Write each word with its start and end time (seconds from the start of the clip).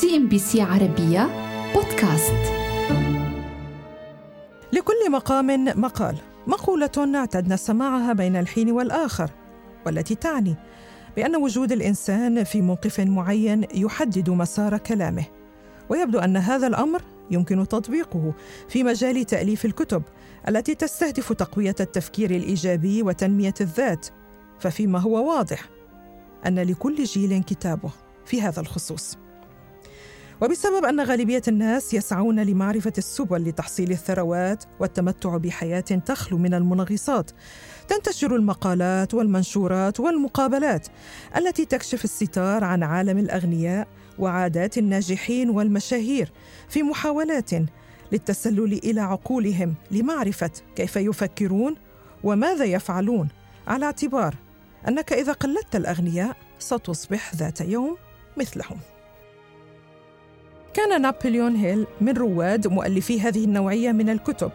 CNBC 0.00 0.62
عربية 0.62 1.28
بودكاست. 1.74 2.52
لكل 4.72 5.10
مقام 5.10 5.64
مقال. 5.64 6.16
مقولة 6.46 6.90
اعتدنا 7.14 7.56
سماعها 7.56 8.12
بين 8.12 8.36
الحين 8.36 8.70
والآخر 8.70 9.30
والتي 9.86 10.14
تعني 10.14 10.54
بأن 11.16 11.36
وجود 11.36 11.72
الإنسان 11.72 12.44
في 12.44 12.62
موقف 12.62 13.00
معين 13.00 13.66
يحدد 13.74 14.30
مسار 14.30 14.78
كلامه. 14.78 15.24
ويبدو 15.88 16.18
أن 16.18 16.36
هذا 16.36 16.66
الأمر 16.66 17.02
يمكن 17.30 17.68
تطبيقه 17.68 18.32
في 18.68 18.84
مجال 18.84 19.24
تأليف 19.24 19.64
الكتب 19.64 20.02
التي 20.48 20.74
تستهدف 20.74 21.32
تقوية 21.32 21.76
التفكير 21.80 22.30
الإيجابي 22.30 23.02
وتنمية 23.02 23.54
الذات. 23.60 24.06
ففيما 24.58 24.98
هو 24.98 25.36
واضح 25.36 25.68
أن 26.46 26.58
لكل 26.58 27.04
جيل 27.04 27.42
كتابه 27.42 27.90
في 28.24 28.42
هذا 28.42 28.60
الخصوص. 28.60 29.21
وبسبب 30.42 30.84
أن 30.84 31.00
غالبية 31.00 31.42
الناس 31.48 31.94
يسعون 31.94 32.40
لمعرفة 32.40 32.92
السبل 32.98 33.48
لتحصيل 33.48 33.90
الثروات 33.90 34.64
والتمتع 34.80 35.36
بحياة 35.36 35.80
تخلو 35.80 36.38
من 36.38 36.54
المنغصات 36.54 37.30
تنتشر 37.88 38.36
المقالات 38.36 39.14
والمنشورات 39.14 40.00
والمقابلات 40.00 40.88
التي 41.36 41.64
تكشف 41.64 42.04
الستار 42.04 42.64
عن 42.64 42.82
عالم 42.82 43.18
الأغنياء 43.18 43.88
وعادات 44.18 44.78
الناجحين 44.78 45.50
والمشاهير 45.50 46.32
في 46.68 46.82
محاولات 46.82 47.50
للتسلل 48.12 48.72
إلى 48.72 49.00
عقولهم 49.00 49.74
لمعرفة 49.90 50.50
كيف 50.76 50.96
يفكرون 50.96 51.74
وماذا 52.24 52.64
يفعلون 52.64 53.28
على 53.66 53.84
اعتبار 53.84 54.34
أنك 54.88 55.12
إذا 55.12 55.32
قلدت 55.32 55.76
الأغنياء 55.76 56.36
ستصبح 56.58 57.34
ذات 57.34 57.60
يوم 57.60 57.96
مثلهم. 58.36 58.91
كان 60.74 61.02
نابليون 61.02 61.56
هيل 61.56 61.86
من 62.00 62.12
رواد 62.12 62.66
مؤلفي 62.66 63.20
هذه 63.20 63.44
النوعية 63.44 63.92
من 63.92 64.08
الكتب 64.08 64.50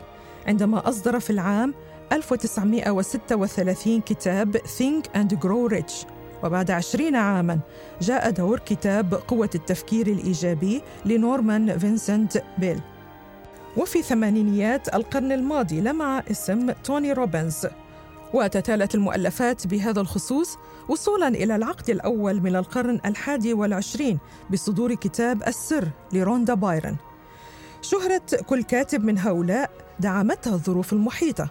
عندما 0.47 0.89
أصدر 0.89 1.19
في 1.19 1.30
العام 1.30 1.73
1936 2.11 4.02
كتاب 4.02 4.58
Think 4.58 5.17
and 5.17 5.38
Grow 5.38 5.78
Rich. 5.78 6.08
وبعد 6.44 6.72
عشرين 6.72 7.16
عاما 7.16 7.59
جاء 8.02 8.30
دور 8.30 8.59
كتاب 8.59 9.14
قوة 9.14 9.50
التفكير 9.56 10.08
الإيجابي 10.08 10.81
لنورمان 11.06 11.78
فينسنت 11.78 12.44
بيل. 12.58 12.80
وفي 13.78 14.02
ثمانينيات 14.02 14.95
القرن 14.95 15.31
الماضي 15.31 15.81
لمع 15.81 16.23
اسم 16.31 16.72
توني 16.72 17.13
روبنز 17.13 17.67
وتتالت 18.33 18.95
المؤلفات 18.95 19.67
بهذا 19.67 20.02
الخصوص 20.02 20.58
وصولا 20.89 21.28
إلى 21.28 21.56
العقد 21.56 21.89
الأول 21.89 22.42
من 22.42 22.56
القرن 22.56 23.00
الحادي 23.06 23.53
والعشرين 23.53 24.19
بصدور 24.50 24.94
كتاب 24.94 25.44
السر 25.47 25.88
لروندا 26.14 26.53
بايرن. 26.53 26.95
شهرة 27.81 28.22
كل 28.45 28.64
كاتب 28.64 29.06
من 29.06 29.19
هؤلاء 29.19 29.72
دعمتها 30.00 30.53
الظروف 30.53 30.94
المحيطة. 30.94 31.50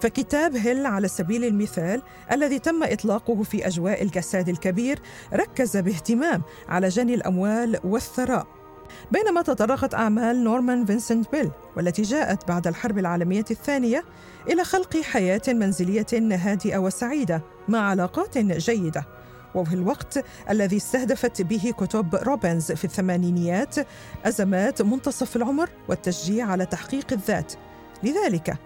فكتاب 0.00 0.56
هيل 0.56 0.86
على 0.86 1.08
سبيل 1.08 1.44
المثال 1.44 2.02
الذي 2.32 2.58
تم 2.58 2.82
إطلاقه 2.82 3.42
في 3.42 3.66
أجواء 3.66 4.02
الكساد 4.02 4.48
الكبير 4.48 4.98
ركز 5.34 5.76
باهتمام 5.76 6.42
على 6.68 6.88
جني 6.88 7.14
الأموال 7.14 7.78
والثراء. 7.84 8.57
بينما 9.12 9.42
تطرقت 9.42 9.94
أعمال 9.94 10.44
نورمان 10.44 10.84
فينسنت 10.84 11.32
بيل 11.32 11.50
والتي 11.76 12.02
جاءت 12.02 12.48
بعد 12.48 12.66
الحرب 12.66 12.98
العالمية 12.98 13.44
الثانية 13.50 14.04
إلى 14.48 14.64
خلق 14.64 14.96
حياة 14.96 15.42
منزلية 15.48 16.06
هادئة 16.12 16.78
وسعيدة 16.78 17.42
مع 17.68 17.78
علاقات 17.90 18.38
جيدة. 18.38 19.04
وفي 19.54 19.74
الوقت 19.74 20.24
الذي 20.50 20.76
استهدفت 20.76 21.42
به 21.42 21.74
كتب 21.78 22.14
روبنز 22.14 22.72
في 22.72 22.84
الثمانينيات 22.84 23.74
أزمات 24.24 24.82
منتصف 24.82 25.36
العمر 25.36 25.68
والتشجيع 25.88 26.46
على 26.46 26.66
تحقيق 26.66 27.12
الذات. 27.12 27.52
لذلك 28.02 28.56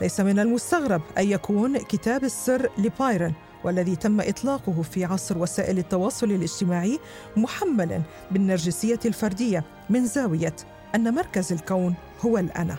ليس 0.00 0.20
من 0.20 0.38
المستغرب 0.38 1.02
أن 1.18 1.28
يكون 1.28 1.78
كتاب 1.78 2.24
السر 2.24 2.70
لبايرن 2.78 3.32
والذي 3.64 3.96
تم 3.96 4.20
إطلاقه 4.20 4.82
في 4.82 5.04
عصر 5.04 5.38
وسائل 5.38 5.78
التواصل 5.78 6.30
الاجتماعي 6.30 6.98
محملا 7.36 8.02
بالنرجسية 8.30 9.00
الفردية 9.04 9.64
من 9.90 10.06
زاوية 10.06 10.56
أن 10.94 11.14
مركز 11.14 11.52
الكون 11.52 11.94
هو 12.20 12.38
الأنا 12.38 12.76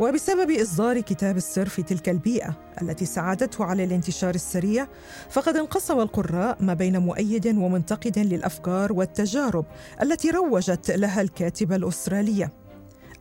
وبسبب 0.00 0.50
إصدار 0.50 1.00
كتاب 1.00 1.36
السر 1.36 1.68
في 1.68 1.82
تلك 1.82 2.08
البيئة 2.08 2.54
التي 2.82 3.04
ساعدته 3.04 3.64
على 3.64 3.84
الانتشار 3.84 4.34
السريع 4.34 4.86
فقد 5.30 5.56
انقسم 5.56 6.00
القراء 6.00 6.56
ما 6.60 6.74
بين 6.74 6.98
مؤيد 6.98 7.46
ومنتقد 7.46 8.18
للأفكار 8.18 8.92
والتجارب 8.92 9.64
التي 10.02 10.30
روجت 10.30 10.90
لها 10.90 11.20
الكاتبة 11.20 11.76
الأسترالية. 11.76 12.52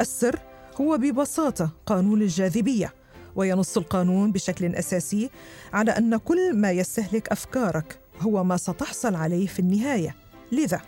السر 0.01 0.39
هو 0.81 0.97
ببساطة 0.97 1.71
قانون 1.85 2.21
الجاذبية 2.21 2.93
وينص 3.37 3.77
القانون 3.77 4.31
بشكل 4.31 4.75
أساسي 4.75 5.29
على 5.73 5.91
أن 5.91 6.17
كل 6.17 6.55
ما 6.55 6.71
يستهلك 6.71 7.29
أفكارك 7.29 7.99
هو 8.19 8.43
ما 8.43 8.57
ستحصل 8.57 9.15
عليه 9.15 9.47
في 9.47 9.59
النهاية. 9.59 10.15
لذا 10.51 10.81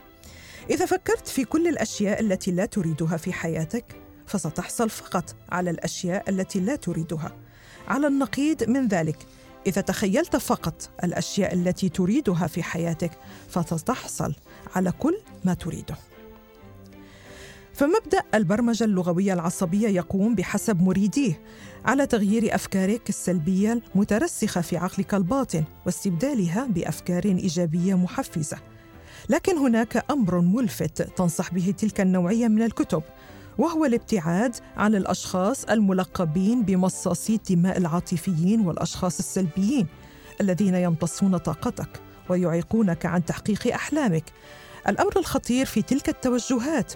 إذا 0.70 0.86
فكرت 0.86 1.28
في 1.28 1.46
كل 1.46 1.68
الأشياء 1.68 2.22
التي 2.22 2.52
لا 2.52 2.66
تريدها 2.66 3.18
في 3.18 3.34
حياتك 3.34 3.86
فستحصل 4.28 4.90
فقط 4.90 5.36
على 5.50 5.70
الأشياء 5.70 6.30
التي 6.30 6.60
لا 6.60 6.76
تريدها. 6.76 7.36
على 7.88 8.08
النقيض 8.08 8.70
من 8.70 8.88
ذلك 8.88 9.18
إذا 9.68 9.82
تخيلت 9.82 10.36
فقط 10.36 10.90
الأشياء 11.04 11.54
التي 11.54 11.90
تريدها 11.90 12.48
في 12.48 12.64
حياتك 12.64 13.12
فستحصل 13.50 14.34
على 14.76 14.92
كل 14.92 15.18
ما 15.46 15.54
تريده. 15.54 15.96
فمبدأ 17.80 18.24
البرمجة 18.36 18.84
اللغوية 18.84 19.34
العصبية 19.34 19.88
يقوم 19.88 20.36
بحسب 20.36 20.82
مريديه 20.82 21.42
على 21.86 22.06
تغيير 22.06 22.56
أفكارك 22.56 23.10
السلبية 23.10 23.82
المترسخة 23.96 24.62
في 24.62 24.78
عقلك 24.78 25.14
الباطن 25.14 25.64
واستبدالها 25.86 26.68
بأفكار 26.68 27.26
إيجابية 27.26 27.94
محفزة. 27.98 28.58
لكن 29.30 29.58
هناك 29.58 30.06
أمر 30.12 30.40
ملفت 30.40 31.02
تنصح 31.02 31.54
به 31.54 31.74
تلك 31.78 32.02
النوعية 32.02 32.48
من 32.48 32.62
الكتب 32.62 33.04
وهو 33.58 33.86
الابتعاد 33.86 34.56
عن 34.78 34.96
الأشخاص 34.96 35.66
الملقبين 35.66 36.64
بمصاصي 36.64 37.36
الدماء 37.36 37.78
العاطفيين 37.78 38.62
والأشخاص 38.62 39.20
السلبيين 39.20 39.88
الذين 40.42 40.76
يمتصون 40.76 41.38
طاقتك 41.38 42.02
ويعيقونك 42.30 43.06
عن 43.06 43.26
تحقيق 43.26 43.74
أحلامك. 43.74 44.26
الأمر 44.88 45.20
الخطير 45.20 45.66
في 45.66 45.82
تلك 45.82 46.10
التوجهات 46.10 46.94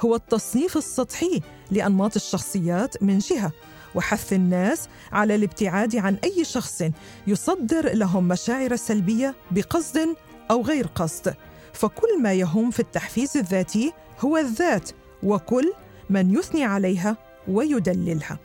هو 0.00 0.14
التصنيف 0.14 0.76
السطحي 0.76 1.40
لأنماط 1.70 2.16
الشخصيات 2.16 3.02
من 3.02 3.18
جهة 3.18 3.52
وحث 3.94 4.32
الناس 4.32 4.88
على 5.12 5.34
الابتعاد 5.34 5.96
عن 5.96 6.16
أي 6.24 6.44
شخص 6.44 6.82
يصدر 7.26 7.94
لهم 7.94 8.28
مشاعر 8.28 8.76
سلبية 8.76 9.34
بقصد 9.50 10.16
أو 10.50 10.62
غير 10.62 10.86
قصد. 10.86 11.34
فكل 11.72 12.22
ما 12.22 12.32
يهم 12.32 12.70
في 12.70 12.80
التحفيز 12.80 13.36
الذاتي 13.36 13.92
هو 14.20 14.36
الذات 14.36 14.90
وكل 15.22 15.72
من 16.10 16.34
يثني 16.34 16.64
عليها 16.64 17.16
ويدللها. 17.48 18.38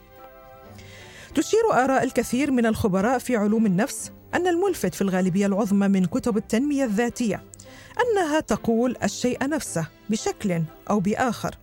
تشير 1.35 1.73
آراء 1.73 2.03
الكثير 2.03 2.51
من 2.51 2.65
الخبراء 2.65 3.19
في 3.19 3.35
علوم 3.35 3.65
النفس 3.65 4.11
أن 4.33 4.47
الملفت 4.47 4.95
في 4.95 5.01
الغالبية 5.01 5.45
العظمى 5.45 5.87
من 5.87 6.05
كتب 6.05 6.37
التنمية 6.37 6.83
الذاتية. 6.83 7.43
أنها 8.01 8.39
تقول 8.39 8.95
الشيء 9.03 9.47
نفسه 9.47 9.87
بشكل 10.09 10.61
أو 10.89 10.99
بآخر. 10.99 11.55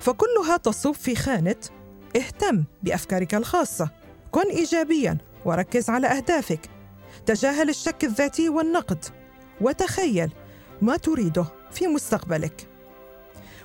فكلها 0.00 0.56
تصب 0.56 0.92
في 0.92 1.16
خانة. 1.16 1.56
اهتم 2.16 2.64
بأفكارك 2.82 3.34
الخاصة. 3.34 3.90
كن 4.30 4.50
ايجابيا 4.50 5.18
وركز 5.44 5.90
على 5.90 6.06
أهدافك. 6.06 6.60
تجاهل 7.26 7.68
الشك 7.68 8.04
الذاتي 8.04 8.48
والنقد. 8.48 9.04
وتخيل 9.60 10.30
ما 10.82 10.96
تريده 10.96 11.44
في 11.72 11.86
مستقبلك. 11.86 12.68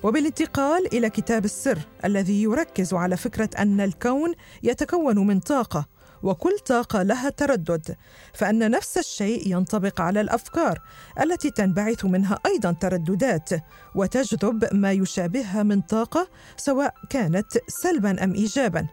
وبالانتقال 0.04 0.94
إلى 0.94 1.10
كتاب 1.10 1.46
السر 1.46 1.80
الذي 2.06 2.44
يركز 2.44 2.94
على 2.94 3.18
فكرة 3.18 3.50
أن 3.58 3.82
الكون 3.82 4.34
يتكون 4.64 5.28
من 5.28 5.40
طاقة 5.40 5.86
وكل 6.24 6.60
طاقة 6.60 7.04
لها 7.04 7.30
تردد 7.30 7.96
فأن 8.34 8.72
نفس 8.72 8.98
الشيء 8.98 9.52
ينطبق 9.52 10.02
على 10.02 10.22
الأفكار 10.22 10.80
التي 11.22 11.52
تنبعث 11.52 12.06
منها 12.06 12.40
أيضا 12.46 12.72
ترددات 12.72 13.50
وتجذب 13.96 14.74
ما 14.74 14.92
يشابهها 14.92 15.64
من 15.64 15.82
طاقة 15.82 16.28
سواء 16.58 16.94
كانت 17.10 17.58
سلبا 17.68 18.24
أم 18.24 18.34
ايجابا. 18.34 18.88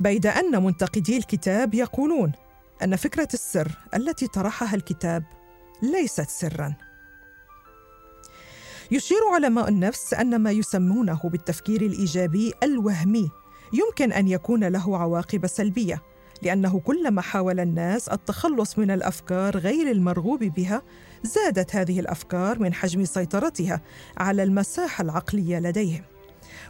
بيد 0.00 0.26
أن 0.26 0.64
منتقدي 0.64 1.16
الكتاب 1.16 1.74
يقولون 1.74 2.32
أن 2.82 2.96
فكرة 2.96 3.28
السر 3.34 3.68
التي 3.94 4.26
طرحها 4.26 4.74
الكتاب 4.74 5.24
ليست 5.82 6.30
سرا. 6.30 6.74
يشير 8.90 9.18
علماء 9.34 9.68
النفس 9.68 10.14
أن 10.14 10.38
ما 10.38 10.50
يسمونه 10.50 11.20
بالتفكير 11.24 11.82
الإيجابي 11.82 12.52
الوهمي 12.62 13.30
يمكن 13.72 14.12
أن 14.12 14.28
يكون 14.28 14.64
له 14.64 14.98
عواقب 14.98 15.46
سلبية 15.46 16.02
لأنه 16.42 16.80
كلما 16.80 17.20
حاول 17.22 17.60
الناس 17.60 18.08
التخلص 18.08 18.78
من 18.78 18.90
الأفكار 18.90 19.58
غير 19.58 19.90
المرغوب 19.90 20.44
بها 20.44 20.82
زادت 21.22 21.76
هذه 21.76 22.00
الأفكار 22.00 22.58
من 22.58 22.74
حجم 22.74 23.04
سيطرتها 23.04 23.80
على 24.16 24.42
المساحة 24.42 25.02
العقلية 25.02 25.58
لديهم. 25.58 26.02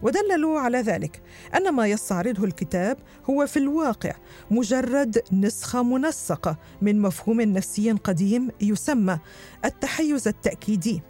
ودللوا 0.02 0.60
على 0.60 0.80
ذلك 0.80 1.22
أن 1.54 1.72
ما 1.72 1.86
يستعرضه 1.86 2.44
الكتاب 2.44 2.96
هو 3.30 3.46
في 3.46 3.58
الواقع 3.58 4.12
مجرد 4.50 5.22
نسخة 5.32 5.82
منسقة 5.82 6.58
من 6.82 7.00
مفهوم 7.00 7.40
نفسي 7.40 7.92
قديم 7.92 8.48
يسمى 8.60 9.18
التحيز 9.64 10.28
التأكيدي 10.28 11.02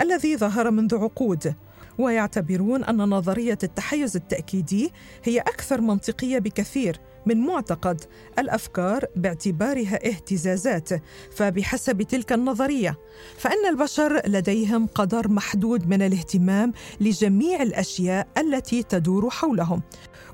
الذي 0.00 0.36
ظهر 0.36 0.70
منذ 0.70 0.96
عقود. 0.96 1.54
ويعتبرون 1.98 2.84
أن 2.84 2.96
نظرية 2.96 3.58
التحيز 3.62 4.16
التأكيدي 4.16 4.92
هي 5.24 5.40
أكثر 5.40 5.80
منطقية 5.80 6.38
بكثير 6.38 7.00
من 7.26 7.36
معتقد 7.46 8.04
الأفكار 8.38 9.04
باعتبارها 9.16 10.06
اهتزازات 10.06 10.88
فبحسب 11.30 12.02
تلك 12.02 12.32
النظرية 12.32 12.98
فإن 13.36 13.66
البشر 13.68 14.22
لديهم 14.26 14.86
قدر 14.86 15.28
محدود 15.28 15.88
من 15.88 16.02
الاهتمام 16.02 16.72
لجميع 17.00 17.62
الأشياء 17.62 18.28
التي 18.38 18.82
تدور 18.82 19.30
حولهم. 19.30 19.82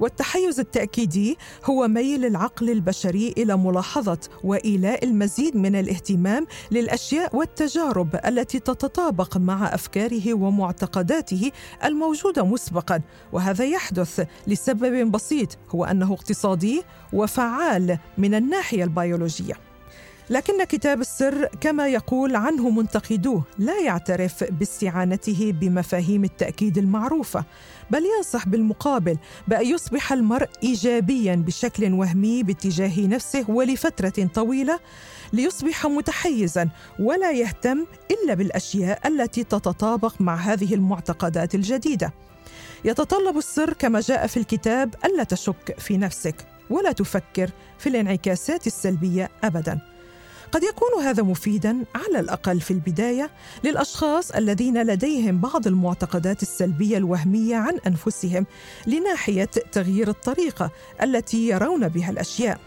والتحيز 0.01 0.61
التأكيدي 0.61 1.39
هو 1.65 1.89
ميل 1.89 2.25
العقل 2.25 2.71
البشري 2.71 3.35
إلى 3.39 3.57
ملاحظة 3.57 4.19
وإيلاء 4.45 5.05
المزيد 5.05 5.57
من 5.57 5.77
الاهتمام 5.77 6.47
للأشياء 6.71 7.37
والتجارب 7.37 8.21
التي 8.27 8.59
تتطابق 8.59 9.37
مع 9.37 9.75
أفكاره 9.75 10.35
ومعتقداته 10.35 11.51
الموجودة 11.85 12.45
مسبقا. 12.45 13.01
وهذا 13.33 13.65
يحدث 13.65 14.27
لسبب 14.47 15.11
بسيط 15.11 15.59
هو 15.71 15.85
أنه 15.85 16.13
اقتصادي 16.13 16.83
وفعال 17.13 17.99
من 18.19 18.35
الناحية 18.35 18.85
البيولوجية. 18.85 19.66
لكن 20.31 20.65
كتاب 20.65 21.01
السر 21.01 21.47
كما 21.61 21.89
يقول 21.89 22.37
عنه 22.37 22.71
منتقدوه 22.71 23.43
لا 23.59 23.81
يعترف 23.81 24.45
باستعانته 24.45 25.53
بمفاهيم 25.61 26.25
التأكيد 26.25 26.79
المعروفة 26.79 27.45
بل 27.91 28.03
ينصح 28.17 28.49
بالمقابل 28.49 29.19
بأن 29.49 29.67
يصبح 29.67 30.13
المرء 30.13 30.49
ايجابيا 30.63 31.35
بشكل 31.35 31.93
وهمي 31.93 32.43
باتجاه 32.43 33.07
نفسه 33.07 33.45
ولفترة 33.49 34.29
طويلة 34.35 34.81
ليصبح 35.33 35.87
متحيزا 35.87 36.69
ولا 36.99 37.33
يهتم 37.33 37.87
إلا 38.11 38.35
بالأشياء 38.35 39.09
التي 39.09 39.45
تتطابق 39.45 40.15
مع 40.21 40.37
هذه 40.37 40.75
المعتقدات 40.75 41.55
الجديدة. 41.55 42.13
يتطلب 42.85 43.39
السر 43.39 43.73
كما 43.73 44.01
جاء 44.01 44.27
في 44.27 44.37
الكتاب 44.37 44.95
ألا 45.05 45.25
تشك 45.25 45.77
في 45.79 45.97
نفسك 45.97 46.35
ولا 46.71 46.93
تفكر 46.93 47.51
في 47.79 47.89
الانعكاسات 47.89 48.67
السلبية 48.67 49.31
ابدا. 49.45 49.96
قد 50.53 50.63
يكون 50.63 51.03
هذا 51.03 51.23
مفيدا 51.23 51.85
على 51.95 52.21
الأقل 52.21 52.61
في 52.61 52.71
البداية 52.71 53.31
للأشخاص 53.65 54.31
الذين 54.31 54.83
لديهم 54.83 55.41
بعض 55.41 55.67
المعتقدات 55.67 56.43
السلبية 56.43 56.97
الوهمية 56.97 57.57
عن 57.57 57.79
أنفسهم 57.87 58.47
لناحية 58.87 59.51
تغيير 59.73 60.09
الطريقة 60.09 60.71
التي 61.03 61.49
يرون 61.49 61.89
بها 61.89 62.11
الأشياء. 62.11 62.61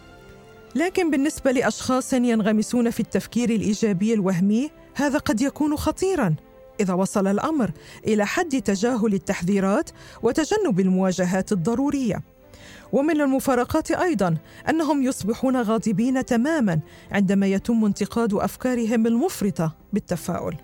لكن 0.75 1.11
بالنسبة 1.11 1.51
لأشخاص 1.51 2.13
ينغمسون 2.13 2.89
في 2.89 2.99
التفكير 2.99 3.49
الإيجابي 3.49 4.13
الوهمي 4.13 4.71
هذا 4.95 5.17
قد 5.17 5.41
يكون 5.41 5.77
خطيرا. 5.77 6.35
إذا 6.79 6.93
وصل 6.93 7.27
الأمر 7.27 7.71
إلى 8.07 8.25
حد 8.25 8.61
تجاهل 8.61 9.13
التحذيرات 9.13 9.89
وتجنب 10.23 10.79
المواجهات 10.79 11.51
الضرورية. 11.51 12.23
ومن 12.91 13.21
المفارقات 13.21 13.91
أيضا 13.91 14.37
أنهم 14.69 15.03
يصبحون 15.03 15.61
غاضبين 15.61 16.25
تماما 16.25 16.79
عندما 17.11 17.47
يتم 17.47 17.85
انتقاد 17.85 18.33
أفكارهم 18.33 19.07
المفرطة 19.07 19.75
بالتفاؤل. 19.93 20.55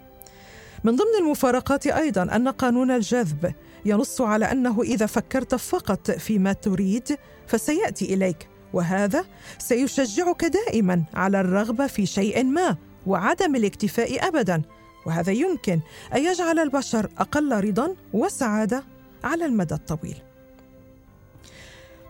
من 0.84 0.96
ضمن 0.96 1.16
المفارقات 1.20 1.88
أيضا 1.88 2.24
أن 2.24 2.48
قانون 2.48 2.92
الجذب 2.92 3.54
ينص 3.86 4.22
على 4.22 4.52
أنه 4.52 4.82
إذا 4.82 5.06
فكرت 5.06 5.56
فقط 5.56 6.12
فيما 6.12 6.54
تريد 6.54 7.18
فسيأتي 7.48 8.14
إليك 8.14 8.50
وهذا 8.74 9.26
سيشجعك 9.58 10.46
دائما 10.46 11.04
على 11.14 11.42
الرغبة 11.42 11.88
في 11.88 12.06
شيء 12.06 12.44
ما 12.44 12.78
وعدم 13.08 13.56
الاكتفاء 13.56 14.28
ابدا 14.28 14.62
وهذا 15.06 15.32
يمكن 15.32 15.80
أن 16.16 16.26
يجعل 16.26 16.60
البشر 16.60 17.10
أقل 17.18 17.64
رضا 17.64 17.96
وسعادة 18.14 18.84
على 19.24 19.46
المدى 19.46 19.74
الطويل. 19.76 20.16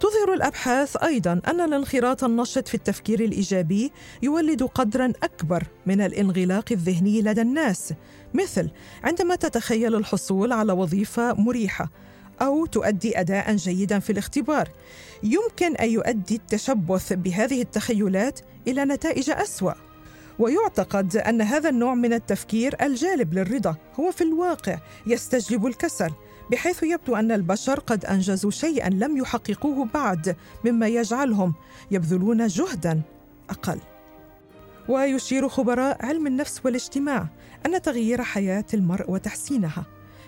تظهر 0.06 0.34
الأبحاث 0.34 1.04
أيضا 1.04 1.42
أن 1.48 1.62
الانخراط 1.62 2.24
النشط 2.24 2.68
في 2.68 2.76
التفكير 2.76 3.20
الإيجابي 3.20 3.92
يولد 4.24 4.64
قدرا 4.64 5.14
أكبر 5.24 5.64
من 5.86 6.02
الانغلاق 6.02 6.66
الذهني 6.72 7.22
لدى 7.22 7.42
الناس 7.42 7.94
مثل 8.34 8.70
عندما 9.04 9.36
تتخيل 9.36 9.96
الحصول 9.96 10.52
على 10.52 10.74
وظيفة 10.74 11.34
مريحة 11.34 11.92
أو 12.42 12.66
تؤدي 12.66 13.20
اداء 13.20 13.56
جيدا 13.56 14.00
في 14.00 14.10
الاختبار. 14.10 14.70
يمكن 15.24 15.76
أن 15.76 15.90
يؤدي 15.90 16.36
التشبث 16.36 17.14
بهذه 17.14 17.62
التخيلات 17.62 18.40
إلى 18.68 18.86
نتائج 18.86 19.30
أسوأ. 19.30 19.74
ويعتقد 20.40 21.18
أن 21.18 21.42
هذا 21.42 21.70
النوع 21.70 21.96
من 21.96 22.14
التفكير 22.14 22.76
الجالب 22.82 23.34
للرضا 23.34 23.76
هو 24.00 24.12
في 24.12 24.24
الواقع 24.24 24.78
يستجلب 25.08 25.66
الكسل 25.66 26.12
بحيث 26.52 26.84
يبدو 26.84 27.16
أن 27.16 27.32
البشر 27.32 27.80
قد 27.80 28.06
أنجزوا 28.06 28.52
شيئا 28.52 28.90
لم 28.90 29.18
يحققوه 29.18 29.88
بعد 29.94 30.36
مما 30.66 30.88
يجعلهم 30.88 31.54
يبذلون 31.92 32.48
جهدا 32.48 33.02
أقل. 33.50 33.80
ويشير 34.90 35.50
خبراء 35.50 36.06
علم 36.06 36.28
النفس 36.28 36.62
والاجتماع 36.66 37.28
أن 37.66 37.82
تغيير 37.82 38.24
حياة 38.24 38.66
المرء 38.74 39.12
وتحسينها 39.12 39.86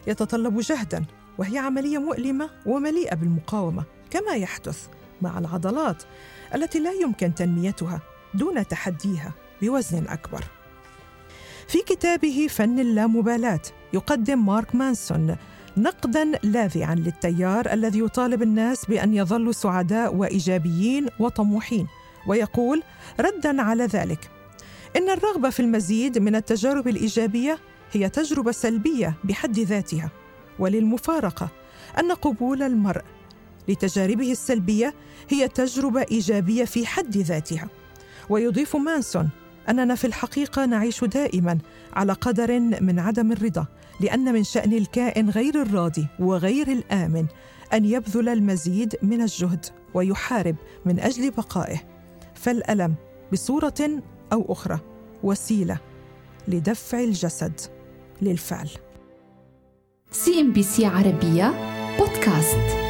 يتطلب 0.08 0.60
جهدا 0.60 1.06
وهي 1.38 1.58
عملية 1.58 1.98
مؤلمة 1.98 2.50
ومليئة 2.66 3.16
بالمقاومة 3.16 3.84
كما 4.10 4.36
يحدث 4.36 4.88
مع 5.22 5.40
العضلات 5.40 6.04
التي 6.56 6.80
لا 6.80 6.92
يمكن 6.92 7.36
تنميتها 7.36 8.02
دون 8.34 8.68
تحديها 8.68 9.34
بوزن 9.62 10.08
أكبر. 10.08 10.44
في 11.68 11.78
كتابه 11.82 12.48
فن 12.50 12.80
اللامبالاة 12.80 13.62
يقدم 13.94 14.46
مارك 14.46 14.76
مانسون 14.76 15.36
نقدا 15.78 16.32
لاذعا 16.44 16.96
للتيار 16.96 17.74
الذي 17.74 18.00
يطالب 18.00 18.42
الناس 18.42 18.86
بأن 18.86 19.14
يظلوا 19.14 19.52
سعداء 19.52 20.16
وإيجابيين 20.16 21.08
وطموحين 21.20 21.88
ويقول 22.28 22.84
ردا 23.20 23.62
على 23.62 23.86
ذلك. 23.86 24.30
إن 24.98 25.10
الرغبة 25.10 25.50
في 25.50 25.60
المزيد 25.60 26.18
من 26.18 26.36
التجارب 26.36 26.88
الإيجابية 26.88 27.60
هي 27.92 28.10
تجربة 28.10 28.52
سلبية 28.52 29.14
بحد 29.24 29.60
ذاتها 29.60 30.12
وللمفارقة 30.60 31.50
أن 32.00 32.12
قبول 32.12 32.64
المرء 32.64 33.04
لتجاربه 33.68 34.32
السلبية 34.32 34.94
هي 35.30 35.48
تجربة 35.48 36.06
إيجابية 36.12 36.66
في 36.66 36.86
حد 36.86 37.18
ذاتها. 37.18 37.68
ويضيف 38.30 38.76
مانسون 38.76 39.30
أننا 39.70 39.96
في 39.96 40.08
الحقيقة 40.08 40.66
نعيش 40.66 41.04
دائما 41.04 41.58
على 41.94 42.14
قدر 42.14 42.60
من 42.60 43.00
عدم 43.00 43.32
الرضا 43.32 43.66
لأن 44.00 44.34
من 44.34 44.44
شأن 44.44 44.74
الكائن 44.74 45.30
غير 45.30 45.62
الراضي 45.62 46.08
وغير 46.20 46.68
الآمن 46.68 47.26
أن 47.74 47.86
يبذل 47.86 48.30
المزيد 48.30 48.96
من 49.02 49.22
الجهد 49.22 49.66
ويحارب 49.94 50.56
من 50.86 51.00
أجل 51.00 51.32
بقائه. 51.32 51.78
فالألم 52.36 52.96
بصورة 53.34 54.02
أو 54.34 54.46
أخرى 54.50 54.80
وسيلة 55.24 55.80
لدفع 56.48 57.00
الجسد 57.00 57.60
للفعل. 58.22 58.70
CNBC 60.12 60.86
عربية 60.86 61.54
بودكاست. 62.00 62.87